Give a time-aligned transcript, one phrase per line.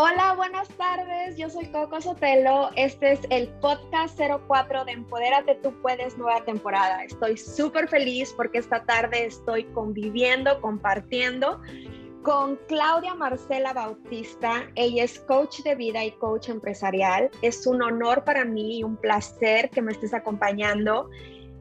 [0.00, 1.36] Hola, buenas tardes.
[1.36, 2.70] Yo soy Coco Sotelo.
[2.76, 7.02] Este es el podcast 04 de Empodérate Tú Puedes, nueva temporada.
[7.02, 11.60] Estoy súper feliz porque esta tarde estoy conviviendo, compartiendo
[12.22, 14.70] con Claudia Marcela Bautista.
[14.76, 17.28] Ella es coach de vida y coach empresarial.
[17.42, 21.10] Es un honor para mí y un placer que me estés acompañando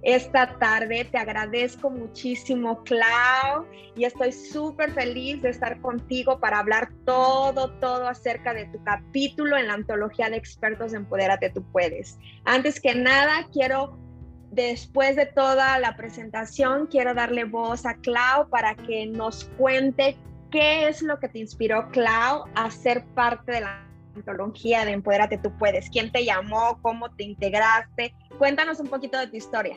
[0.01, 1.05] esta tarde.
[1.05, 8.07] Te agradezco muchísimo, Clau, y estoy súper feliz de estar contigo para hablar todo, todo
[8.07, 12.17] acerca de tu capítulo en la antología de expertos de Empodérate Tú Puedes.
[12.45, 13.97] Antes que nada, quiero,
[14.51, 20.17] después de toda la presentación, quiero darle voz a Clau para que nos cuente
[20.51, 23.86] qué es lo que te inspiró, Clau, a ser parte de la
[24.17, 25.89] antología de Empodérate Tú Puedes.
[25.89, 26.79] ¿Quién te llamó?
[26.81, 28.13] ¿Cómo te integraste?
[28.37, 29.75] Cuéntanos un poquito de tu historia.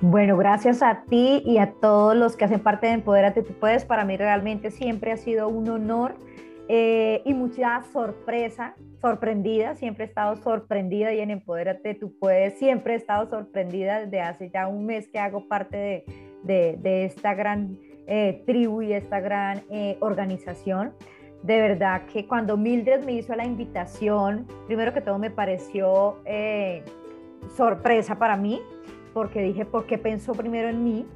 [0.00, 3.84] Bueno, gracias a ti y a todos los que hacen parte de Empodérate Tú Puedes.
[3.84, 6.16] Para mí realmente siempre ha sido un honor
[6.68, 9.76] eh, y mucha sorpresa, sorprendida.
[9.76, 14.50] Siempre he estado sorprendida y en Empodérate Tú Puedes siempre he estado sorprendida desde hace
[14.50, 16.04] ya un mes que hago parte
[16.42, 20.94] de, esta gran eh, tribu y esta gran eh, organización
[21.42, 26.84] de verdad que cuando Mildred me hizo la invitación, primero que todo me pareció eh,
[27.56, 28.62] sorpresa para mí,
[29.12, 31.06] porque dije, ¿por qué pensó primero en mí?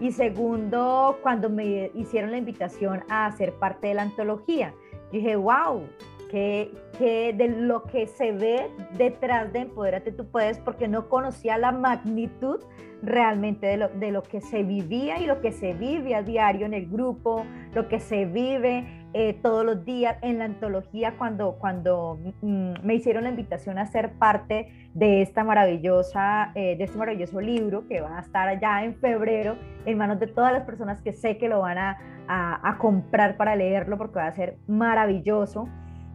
[0.00, 4.74] Y segundo, cuando me hicieron la invitación a ser parte de la antología,
[5.12, 5.82] dije, wow,
[6.28, 11.58] que, que, de lo que se ve detrás de Empodérate tú puedes, porque no conocía
[11.58, 12.60] la magnitud
[13.02, 16.66] realmente de lo, de lo que se vivía y lo que se vive a diario
[16.66, 21.52] en el grupo, lo que se vive eh, todos los días en la antología cuando,
[21.58, 26.98] cuando mm, me hicieron la invitación a ser parte de esta maravillosa, eh, de este
[26.98, 29.56] maravilloso libro que va a estar allá en febrero
[29.86, 33.56] en manos de todas las personas que sé que lo van a, a, comprar para
[33.56, 35.68] leerlo porque va a ser maravilloso.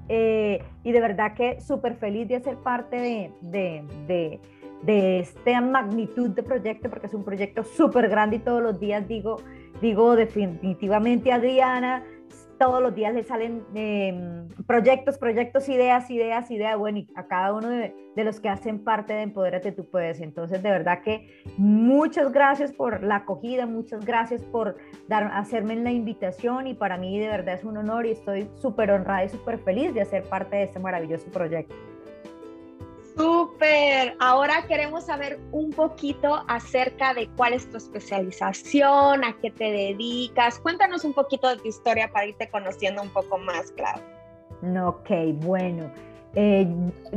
[0.09, 4.39] Eh, y de verdad que súper feliz de ser parte de, de,
[4.83, 9.07] de, esta magnitud de proyecto porque es un proyecto súper grande y todos los días
[9.07, 9.37] digo,
[9.81, 12.03] digo definitivamente Adriana,
[12.63, 17.53] todos los días le salen em, proyectos, proyectos, ideas, ideas, ideas, bueno, y a cada
[17.53, 20.21] uno de, los que hacen parte de Empodérate tú puedes.
[20.21, 24.77] Entonces, de verdad que muchas gracias por la acogida, muchas gracias por
[25.09, 28.91] dar, hacerme la invitación y para mí de verdad es un honor y estoy súper
[28.91, 31.75] honrada y súper feliz de hacer parte de este maravilloso proyecto.
[33.15, 34.15] Súper.
[34.19, 40.59] Ahora queremos saber un poquito acerca de cuál es tu especialización, a qué te dedicas.
[40.59, 44.01] Cuéntanos un poquito de tu historia para irte conociendo un poco más, claro.
[44.87, 45.09] Ok,
[45.43, 45.91] bueno.
[46.35, 46.67] Eh,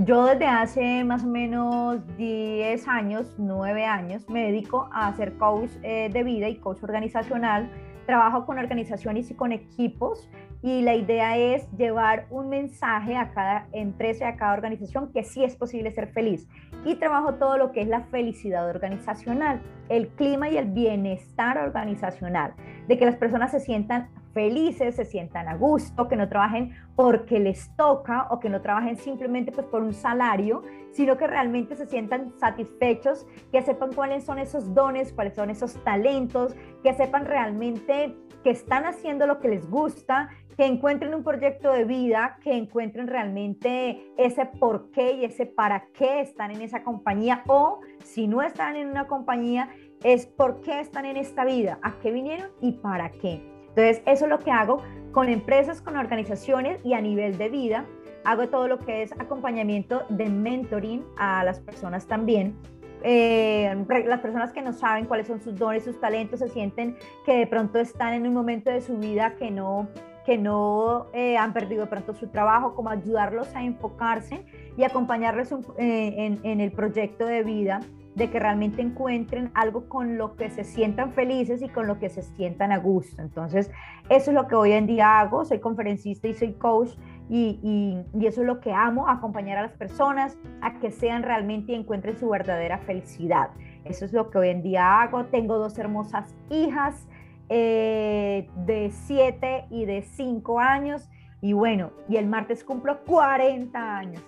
[0.05, 5.71] yo desde hace más o menos 10 años, 9 años, me dedico a ser coach
[5.83, 7.71] eh, de vida y coach organizacional.
[8.05, 10.29] Trabajo con organizaciones y con equipos
[10.63, 15.25] y la idea es llevar un mensaje a cada empresa y a cada organización que
[15.25, 16.49] sí es posible ser feliz.
[16.85, 22.55] Y trabajo todo lo que es la felicidad organizacional, el clima y el bienestar organizacional,
[22.89, 27.41] de que las personas se sientan felices, se sientan a gusto, que no trabajen porque
[27.41, 30.61] les toca o que no trabajen simplemente pues por un salario,
[30.93, 35.83] sino que realmente se sientan satisfechos, que sepan cuáles son esos dones, cuáles son esos
[35.85, 38.15] talentos, que sepan realmente
[38.45, 43.07] que están haciendo lo que les gusta, que encuentren un proyecto de vida, que encuentren
[43.07, 48.43] realmente ese por qué y ese para qué están en esa compañía o si no
[48.43, 49.71] están en una compañía,
[50.05, 53.56] es por qué están en esta vida, a qué vinieron y para qué.
[53.77, 54.83] Entonces, eso es lo que hago
[55.13, 57.85] con empresas, con organizaciones y a nivel de vida.
[58.25, 62.57] Hago todo lo que es acompañamiento de mentoring a las personas también.
[63.03, 67.37] Eh, las personas que no saben cuáles son sus dones, sus talentos, se sienten que
[67.37, 69.89] de pronto están en un momento de su vida que no
[70.25, 74.45] que no eh, han perdido de pronto su trabajo, como ayudarlos a enfocarse
[74.77, 77.79] y acompañarles eh, en, el proyecto de vida,
[78.17, 82.09] de que realmente encuentren algo con lo que se sientan felices y con lo que
[82.09, 83.23] se sientan a gusto.
[83.23, 83.71] Entonces,
[84.09, 86.91] eso es lo que hoy en día hago, soy conferencista y soy coach
[87.29, 91.73] y, y eso es lo que amo, acompañar a las personas a que sean realmente
[91.73, 93.51] y encuentren su verdadera felicidad.
[93.85, 95.27] Eso es lo que hoy en día hago.
[95.27, 97.07] Tengo dos hermosas hijas
[97.49, 101.09] eh, de 7 y de 5 años.
[101.43, 104.23] Y bueno, y el martes cumplo 40 años.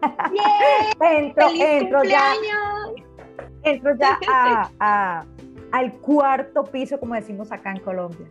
[1.00, 2.32] entro, entro ya,
[3.64, 4.18] entro ya
[4.78, 5.24] a,
[5.72, 8.28] al cuarto piso, como decimos acá en Colombia.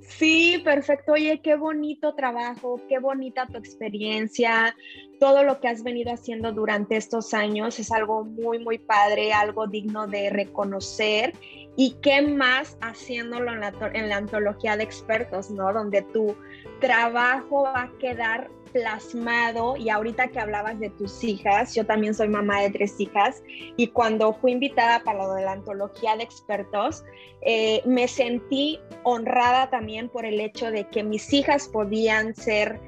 [0.00, 1.12] Sí, perfecto.
[1.12, 4.76] Oye, qué bonito trabajo, qué bonita tu experiencia,
[5.18, 9.66] todo lo que has venido haciendo durante estos años es algo muy, muy padre, algo
[9.66, 11.32] digno de reconocer.
[11.76, 15.72] Y qué más haciéndolo en la, en la antología de expertos, ¿no?
[15.72, 16.36] Donde tu
[16.80, 22.28] trabajo va a quedar plasmado y ahorita que hablabas de tus hijas, yo también soy
[22.28, 23.42] mamá de tres hijas
[23.76, 27.04] y cuando fui invitada para lo de la antología de expertos,
[27.42, 32.80] eh, me sentí honrada también por el hecho de que mis hijas podían ser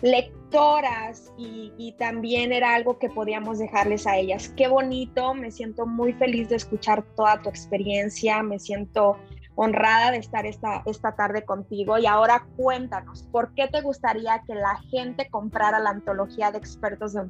[0.00, 4.52] lectoras y, y, también era algo que podíamos dejarles a ellas.
[4.56, 9.16] Qué bonito, me siento muy feliz de escuchar toda tu experiencia, me siento
[9.54, 11.98] honrada de estar esta, esta tarde contigo.
[11.98, 17.12] Y ahora cuéntanos, ¿por qué te gustaría que la gente comprara la antología de expertos
[17.12, 17.22] de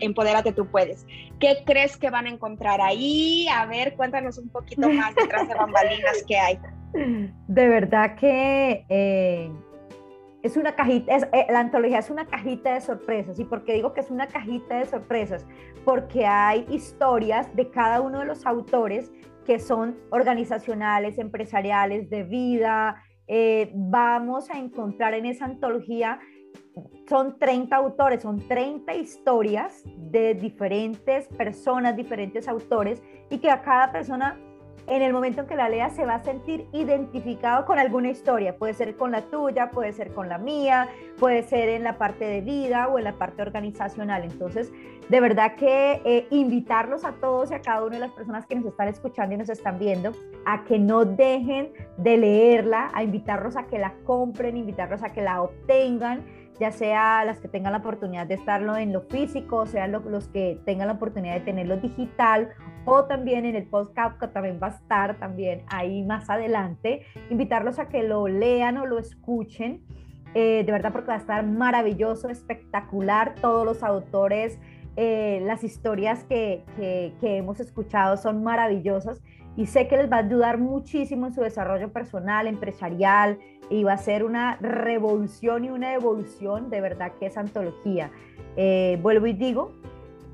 [0.00, 1.06] Empodérate Tú Puedes?
[1.40, 3.46] ¿Qué crees que van a encontrar ahí?
[3.48, 6.58] A ver, cuéntanos un poquito más detrás de bambalinas que hay.
[7.48, 8.84] De verdad que...
[8.88, 9.50] Eh,
[10.44, 13.40] es una cajita, eh, la antología es una cajita de sorpresas.
[13.40, 15.46] ¿Y por qué digo que es una cajita de sorpresas?
[15.86, 19.10] Porque hay historias de cada uno de los autores
[19.44, 23.02] que son organizacionales, empresariales, de vida.
[23.26, 26.18] Eh, vamos a encontrar en esa antología,
[27.08, 33.92] son 30 autores, son 30 historias de diferentes personas, diferentes autores, y que a cada
[33.92, 34.38] persona
[34.86, 38.56] en el momento en que la lea se va a sentir identificado con alguna historia.
[38.56, 40.88] Puede ser con la tuya, puede ser con la mía,
[41.18, 44.24] puede ser en la parte de vida o en la parte organizacional.
[44.24, 44.72] Entonces,
[45.08, 48.54] de verdad que eh, invitarlos a todos y a cada una de las personas que
[48.54, 50.12] nos están escuchando y nos están viendo
[50.44, 55.22] a que no dejen de leerla, a invitarlos a que la compren, invitarlos a que
[55.22, 56.24] la obtengan
[56.58, 60.28] ya sea las que tengan la oportunidad de estarlo en lo físico, o sea los
[60.28, 62.50] que tengan la oportunidad de tenerlo digital
[62.84, 67.78] o también en el podcast que también va a estar también ahí más adelante, invitarlos
[67.78, 69.82] a que lo lean o lo escuchen,
[70.34, 74.58] eh, de verdad porque va a estar maravilloso, espectacular, todos los autores,
[74.96, 79.20] eh, las historias que, que, que hemos escuchado son maravillosas
[79.56, 83.38] y sé que les va a ayudar muchísimo en su desarrollo personal, empresarial,
[83.70, 88.10] y va a ser una revolución y una evolución de verdad que es antología.
[88.56, 89.72] Eh, vuelvo y digo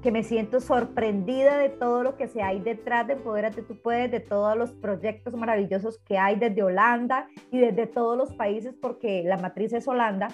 [0.02, 4.10] que me siento sorprendida de todo lo que se hay detrás de Podérate Tú Puedes,
[4.10, 9.22] de todos los proyectos maravillosos que hay desde Holanda y desde todos los países, porque
[9.24, 10.28] la matriz es Holanda.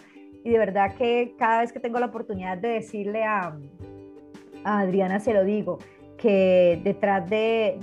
[0.45, 3.59] Y de verdad que cada vez que tengo la oportunidad de decirle a
[4.63, 5.79] Adriana, se lo digo,
[6.17, 7.79] que detrás de,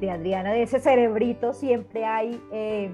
[0.00, 2.90] de, Adriana, de ese cerebrito, siempre hay eh,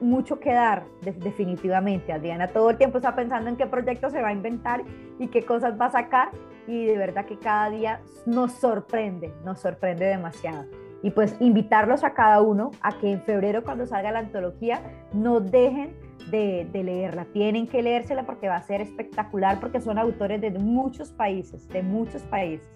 [0.00, 2.12] mucho que dar, definitivamente.
[2.12, 4.82] Adriana todo el tiempo está pensando en qué proyecto se va a inventar
[5.18, 6.30] y qué cosas va a sacar
[6.66, 10.64] y de verdad que cada día nos sorprende, nos sorprende demasiado.
[11.02, 14.80] Y pues invitarlos a cada uno a que en febrero cuando salga la antología
[15.12, 15.94] no dejen
[16.30, 17.26] de, de, leerla.
[17.32, 21.82] Tienen que leérsela porque va a ser espectacular porque son autores de muchos países, de
[21.82, 22.66] muchos países.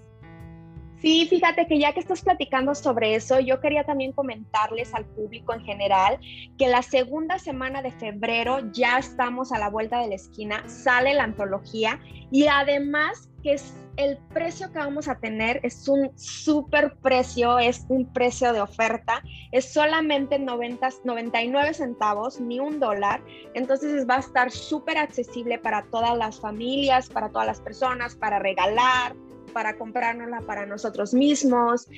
[1.00, 5.54] Sí, fíjate que ya que estás platicando sobre eso, yo quería también comentarles al público
[5.54, 6.18] en general
[6.58, 11.14] que la segunda semana de febrero ya estamos a la vuelta de la esquina, sale
[11.14, 11.98] la antología
[12.30, 17.86] y además que es el precio que vamos a tener es un súper precio, es
[17.88, 23.22] un precio de oferta, es solamente 90, 99 centavos, ni un dólar,
[23.54, 28.38] entonces va a estar súper accesible para todas las familias, para todas las personas, para
[28.38, 29.14] regalar,
[29.52, 31.88] para comprárnosla para nosotros mismos.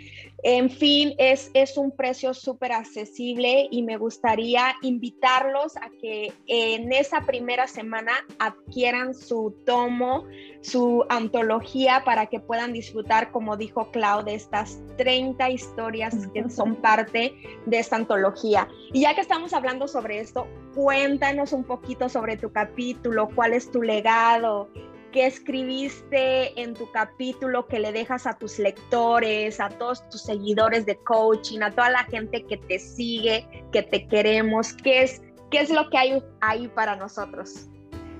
[0.42, 6.92] En fin, es, es un precio súper accesible y me gustaría invitarlos a que en
[6.92, 10.24] esa primera semana adquieran su tomo,
[10.60, 16.76] su antología para que puedan disfrutar, como dijo Clau, de estas 30 historias que son
[16.76, 17.34] parte
[17.66, 18.68] de esta antología.
[18.92, 23.70] Y ya que estamos hablando sobre esto, cuéntanos un poquito sobre tu capítulo, cuál es
[23.70, 24.68] tu legado,
[25.12, 30.86] qué escribiste en tu capítulo que le dejas a tus lectores, a todos tus seguidores
[30.86, 35.60] de coaching, a toda la gente que te sigue, que te queremos, qué es, qué
[35.60, 37.68] es lo que hay ahí para nosotros.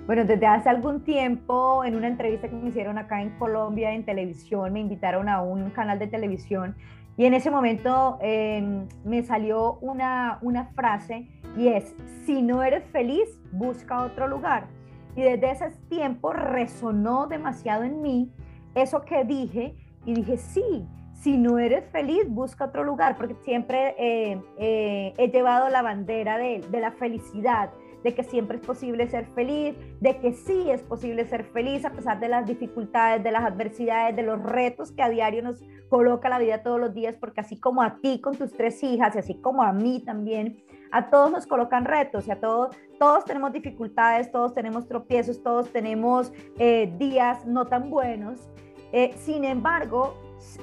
[0.07, 4.05] Bueno, desde hace algún tiempo, en una entrevista que me hicieron acá en Colombia en
[4.05, 6.77] televisión, me invitaron a un canal de televisión
[7.17, 11.95] y en ese momento em, me salió una, una frase y es,
[12.27, 14.67] si no eres feliz, busca otro lugar.
[15.15, 18.33] Y desde ese tiempo resonó demasiado en mí
[18.75, 23.95] eso que dije y dije, sí, si no eres feliz, busca otro lugar, porque siempre
[23.99, 27.71] eh, eh, he llevado la bandera de, de, la felicidad,
[28.03, 31.93] de que siempre es posible ser feliz, de que sí es posible ser feliz a
[31.93, 36.29] pesar de las dificultades, de las adversidades, de los retos que a diario nos coloca
[36.29, 39.19] la vida todos los días, porque así como a ti con tus tres hijas y
[39.19, 43.53] así como a mí también, a todos nos colocan retos y a todos, todos tenemos
[43.53, 48.49] dificultades, todos tenemos tropiezos, todos tenemos eh, días no tan buenos.
[48.93, 50.15] Eh, sin embargo,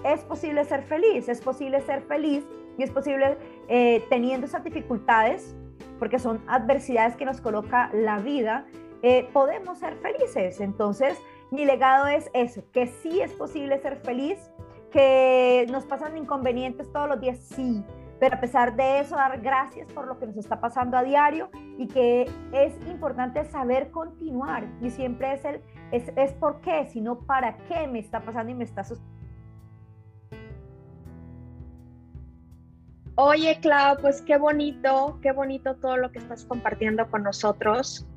[0.04, 2.44] es posible ser feliz, es posible ser feliz
[2.78, 5.56] y es posible eh, teniendo esas dificultades,
[6.00, 8.66] porque son adversidades que nos coloca la vida,
[9.34, 10.60] podemos ser felices.
[10.60, 11.18] Entonces,
[11.52, 14.38] mi legado es eso, que sí es posible ser feliz,
[14.92, 17.84] que nos pasan inconvenientes todos los días, sí,
[18.20, 21.50] pero a pesar de eso, dar gracias por lo que nos está pasando a diario
[21.78, 24.68] y que es importante saber continuar.
[24.82, 28.56] Y siempre es el, es, es por qué, sino para qué me está pasando y
[28.56, 28.84] me está
[33.22, 38.08] Oye, Clau, pues qué bonito, qué bonito todo lo que estás compartiendo con nosotros.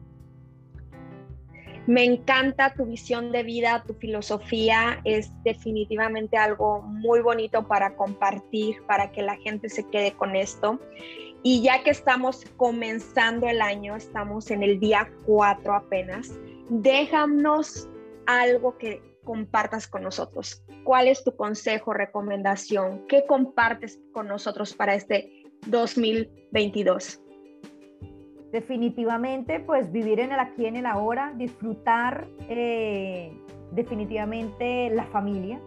[1.89, 8.81] Me encanta tu visión de vida, tu filosofía, es definitivamente algo muy bonito para compartir,
[8.87, 10.79] para que la gente se quede con esto.
[11.43, 16.31] Y ya que estamos comenzando el año, estamos en el día 4 apenas,
[16.69, 17.89] déjanos
[18.27, 20.65] algo que compartas con nosotros.
[20.85, 23.07] ¿Cuál es tu consejo, recomendación?
[23.09, 27.23] ¿Qué compartes con nosotros para este 2022?
[28.53, 33.33] definitivamente, pues vivir en el aquí, en el ahora, disfrutar eh,
[33.73, 35.59] definitivamente la familia.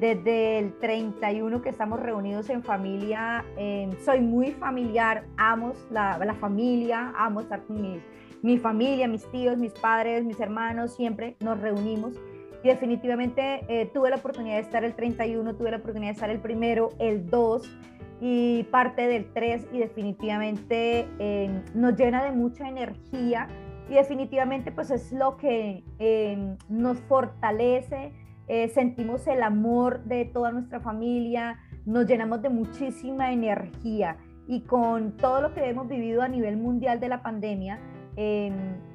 [0.00, 6.34] Desde el 31 que estamos reunidos en familia, em, soy muy familiar, amo la, la,
[6.34, 8.02] familia, amo estar con mis,
[8.42, 12.14] mi familia, mis tíos, mis padres, mis hermanos, siempre nos reunimos.
[12.62, 16.30] Y definitivamente eh, tuve la oportunidad de estar el 31, tuve la oportunidad de estar
[16.30, 17.78] el primero, el 2
[18.20, 23.48] y parte del 3 y definitivamente em, nos llena de mucha energía
[23.88, 28.12] y definitivamente pues es lo que em, nos fortalece,
[28.48, 34.16] eh, sentimos el amor de toda nuestra familia, nos llenamos de muchísima energía
[34.48, 37.78] y con todo lo que hemos vivido a nivel mundial de la pandemia,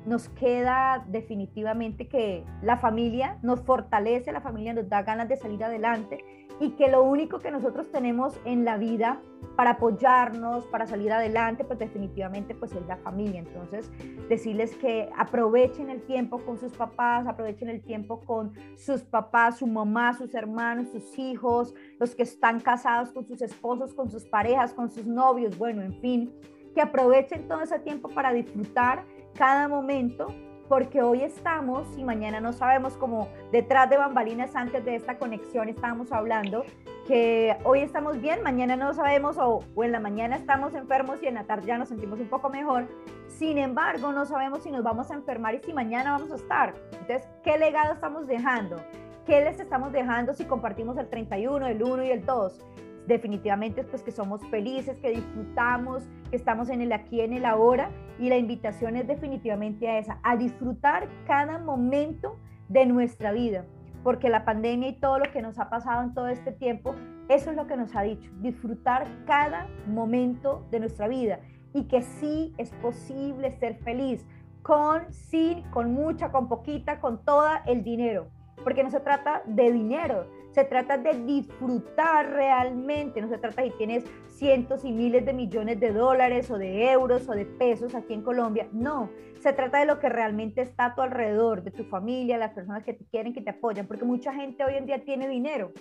[0.06, 5.63] nos queda definitivamente que la familia nos fortalece, la familia nos da ganas de salir
[5.63, 6.18] adelante
[6.60, 9.22] y que lo único que nosotros tenemos en la vida
[9.56, 13.39] para apoyarnos, para salir adelante, pues definitivamente pues es la familia.
[13.39, 13.92] Entonces,
[14.30, 19.68] decirles que aprovechen el tiempo con sus papás, aprovechen el tiempo con sus papás, su
[19.68, 24.74] mamá, sus hermanos, sus hijos, los que están casados con sus esposos, con sus parejas,
[24.74, 26.34] con sus novios, bueno, en fin,
[26.74, 30.34] que aprovechen todo ese tiempo para disfrutar cada momento
[30.70, 35.70] porque hoy estamos y mañana no sabemos, como detrás de bambalinas antes de esta conexión
[35.70, 36.63] estábamos hablando,
[37.06, 41.28] que hoy estamos bien, mañana no sabemos o, o, en la mañana estamos enfermos y
[41.28, 42.88] en la tarde ya nos sentimos un poco mejor.
[43.28, 46.74] Sin embargo, no sabemos si nos vamos a enfermar y si mañana vamos a estar.
[46.92, 48.78] Entonces, ¿qué legado estamos dejando?
[49.25, 52.66] ¿Qué les estamos dejando si compartimos el 31, el 1 y el 2?
[53.08, 57.90] Definitivamente pues que somos felices, que disfrutamos, que estamos en el aquí, en el ahora
[58.20, 62.38] y la invitación es definitivamente a esa, a disfrutar cada momento
[62.70, 63.66] de nuestra vida,
[64.04, 66.96] porque la pandemia y todo lo que nos ha pasado en todo este tiempo,
[67.30, 71.40] eso es lo que nos ha dicho, disfrutar cada momento de nuestra vida
[71.74, 74.26] y que sí es posible ser feliz
[74.62, 78.28] con, sin, con mucha, con poquita, con toda el dinero,
[78.64, 83.72] porque no se trata de dinero, se trata de disfrutar realmente, no se trata si
[83.72, 88.14] tienes cientos y miles de millones de dólares o de euros o de pesos aquí
[88.14, 91.84] en Colombia, no, se trata de lo que realmente está a tu alrededor, de tu
[91.86, 95.04] familia, las personas que te quieren, que te apoyan, porque mucha gente hoy en día
[95.04, 95.72] tiene dinero,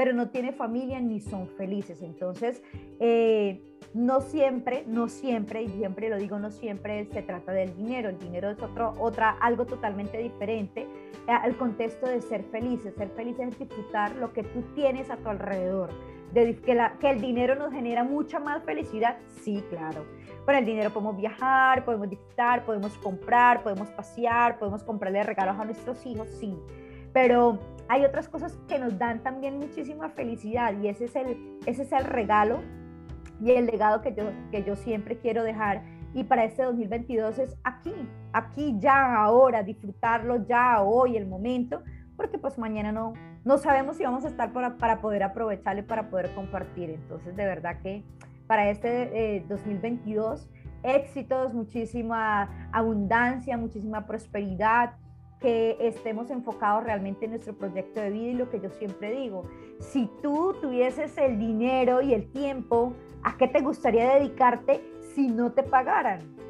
[0.00, 2.00] pero no tiene familia ni son felices.
[2.00, 2.62] Entonces,
[3.00, 3.60] eh,
[3.92, 8.08] no siempre, no siempre, y siempre lo digo, no siempre se trata del dinero.
[8.08, 10.88] El dinero es otro, otra, algo totalmente diferente
[11.26, 12.94] al contexto de ser felices.
[12.94, 15.90] Ser felices es disfrutar lo que tú tienes a tu alrededor.
[16.32, 20.06] De, que, la, que el dinero nos genera mucha más felicidad, sí, claro.
[20.46, 25.64] Con el dinero podemos viajar, podemos disfrutar, podemos comprar, podemos pasear, podemos comprarle regalos a
[25.66, 26.56] nuestros hijos, sí.
[27.12, 27.58] Pero
[27.90, 31.90] hay otras cosas que nos dan también muchísima felicidad y ese es el, ese es
[31.90, 32.60] el regalo
[33.40, 35.82] y el legado que yo, que yo siempre quiero dejar.
[36.14, 37.92] Y para este 2022 es aquí,
[38.32, 41.82] aquí, ya, ahora, disfrutarlo ya, hoy, el momento,
[42.16, 45.84] porque pues mañana no, no sabemos si vamos a estar para, para poder aprovecharlo y
[45.84, 46.90] para poder compartir.
[46.90, 48.04] Entonces, de verdad que
[48.46, 50.48] para este 2022,
[50.84, 54.92] eh, éxitos, muchísima abundancia, muchísima prosperidad,
[55.40, 59.42] que estemos enfocados realmente en nuestro proyecto de vida y lo que yo siempre digo,
[59.78, 62.92] si tú tuvieses el dinero y el tiempo,
[63.22, 64.80] ¿a qué te gustaría dedicarte
[65.14, 66.40] si no te pagaran?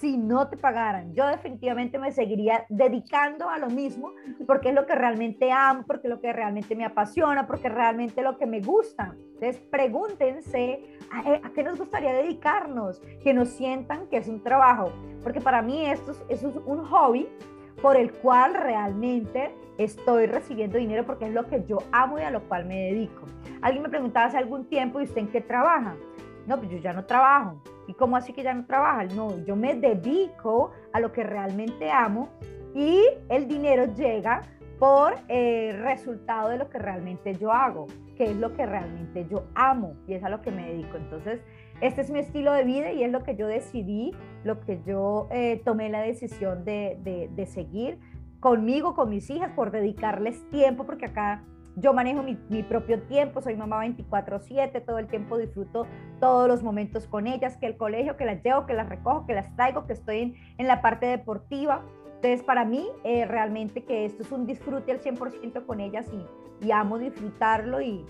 [0.00, 1.14] si no te pagaran.
[1.14, 4.14] Yo definitivamente me seguiría dedicando a lo mismo
[4.46, 7.74] porque es lo que realmente amo, porque es lo que realmente me apasiona, porque es
[7.74, 9.14] realmente lo que me gusta.
[9.34, 14.90] Entonces pregúntense a, qué nos gustaría dedicarnos, que nos sientan que es un trabajo,
[15.22, 17.28] porque para mí esto es, es un hobby
[17.82, 22.30] por el cual realmente estoy recibiendo dinero porque es lo que yo amo y a
[22.30, 23.26] lo cual me dedico.
[23.62, 25.96] Alguien me preguntaba hace algún tiempo, ¿y usted en qué trabaja?
[26.46, 27.62] No, pues yo ya no trabajo.
[27.86, 29.04] ¿Y cómo así que ya no trabaja?
[29.04, 32.28] No, yo me dedico a lo que realmente amo
[32.74, 34.42] y el dinero llega
[34.78, 39.26] por el eh, resultado de lo que realmente yo hago, que es lo que realmente
[39.30, 40.96] yo amo y es a lo que me dedico.
[40.96, 41.40] Entonces,
[41.80, 44.12] este es mi estilo de vida y es lo que yo decidí,
[44.44, 47.98] lo que yo eh, tomé la decisión de, de, de seguir
[48.40, 51.44] conmigo, con mis hijas, por dedicarles tiempo, porque acá
[51.76, 55.86] yo manejo mi, propio tiempo, soy mamá 24/7, todo el tiempo disfruto
[56.18, 59.34] todos los momentos con ellas, que el colegio, que las llevo, que las recojo, que
[59.34, 61.82] las traigo, que estoy en, la parte deportiva.
[62.16, 66.06] Entonces, para mí, eh, realmente que esto es un disfrute al 100% con ellas
[66.62, 68.04] y, amo disfrutarlo y,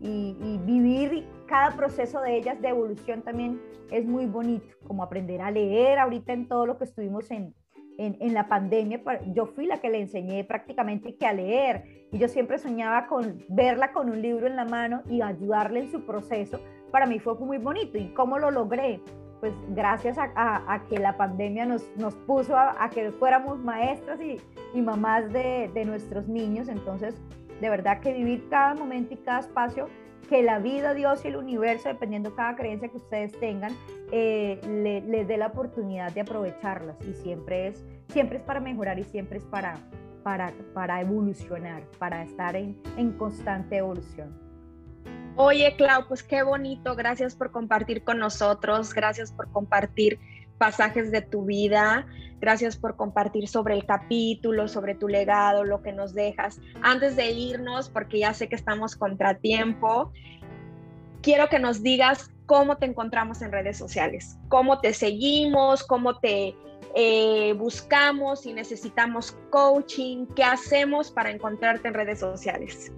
[0.00, 5.50] y, vivir cada proceso de ellas de evolución también es muy bonito, como aprender a
[5.50, 7.54] leer ahorita en todo lo que estuvimos en,
[7.98, 9.02] en, la pandemia,
[9.34, 13.44] yo fui la que le enseñé prácticamente que a leer y yo siempre soñaba con
[13.50, 16.58] verla con un libro en la mano y ayudarle en su proceso.
[16.90, 17.98] Para mí fue muy bonito.
[17.98, 19.02] ¿Y cómo lo logré?
[19.40, 24.40] Pues gracias a, que la pandemia nos, nos puso a, que fuéramos maestras y,
[24.72, 26.68] y mamás de, de nuestros niños.
[26.68, 27.14] Entonces,
[27.60, 29.88] de verdad que vivir cada momento y cada espacio
[30.32, 33.76] que la vida, Dios y el universo, dependiendo cada creencia que ustedes tengan,
[34.12, 34.58] eh,
[35.06, 36.96] les dé la oportunidad de aprovecharlas.
[37.06, 39.76] Y siempre es, siempre es para mejorar y siempre es para,
[40.22, 44.32] para, para evolucionar, para estar en, en constante evolución.
[45.36, 46.96] Oye, Clau, pues qué bonito.
[46.96, 48.94] Gracias por compartir con nosotros.
[48.94, 50.18] Gracias por compartir
[50.58, 52.06] pasajes de tu vida.
[52.40, 56.60] Gracias por compartir sobre el capítulo, sobre tu legado, lo que nos dejas.
[56.82, 60.12] Antes de irnos, porque ya sé que estamos contratiempo,
[61.22, 66.54] quiero que nos digas cómo te encontramos en redes sociales, cómo te seguimos, cómo te
[66.94, 72.92] eh, buscamos, si necesitamos coaching, qué hacemos para encontrarte en redes sociales.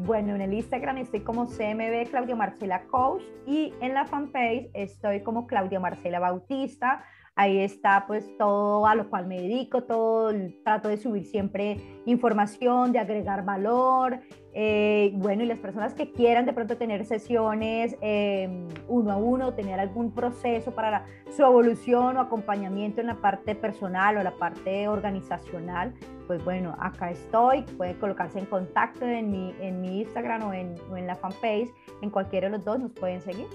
[0.00, 5.24] Bueno, en el Instagram estoy como CMB Claudia Marcela Coach y en la fanpage estoy
[5.24, 7.02] como Claudia Marcela Bautista.
[7.34, 10.32] Ahí está pues todo a lo cual me dedico, todo,
[10.62, 14.20] trato de subir siempre información, de agregar valor,
[14.60, 19.54] eh, bueno, y las personas que quieran de pronto tener sesiones em, uno a uno,
[19.54, 24.88] tener algún proceso para su evolución o acompañamiento en la parte personal o la parte
[24.88, 25.94] organizacional,
[26.26, 27.62] pues bueno, acá estoy.
[27.76, 31.70] Pueden colocarse en contacto en mi, en mi Instagram o en, o en la fanpage.
[32.02, 33.46] En cualquiera de los dos nos pueden seguir.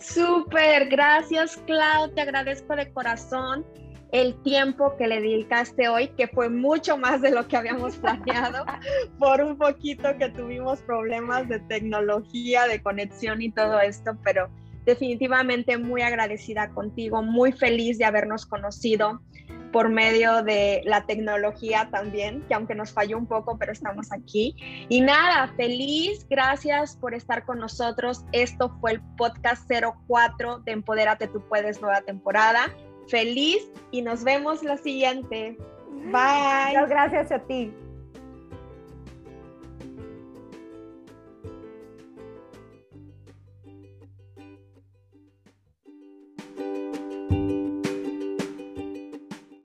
[0.00, 3.64] Súper, gracias Clau, te agradezco de corazón
[4.12, 8.64] el tiempo que le dedicaste hoy, que fue mucho más de lo que habíamos planeado,
[9.18, 14.48] por un poquito que tuvimos problemas de tecnología, de conexión y todo esto, pero
[14.84, 19.20] definitivamente muy agradecida contigo, muy feliz de habernos conocido
[19.70, 24.56] por medio de la tecnología también, que aunque nos falló un poco, pero estamos aquí.
[24.88, 28.24] Y nada, feliz, gracias por estar con nosotros.
[28.32, 32.74] Esto fue el podcast 04 de Empodérate Tú Puedes, nueva temporada
[33.08, 35.56] feliz y nos vemos la siguiente.
[35.90, 36.68] Bye.
[36.68, 37.72] Muchas gracias a ti.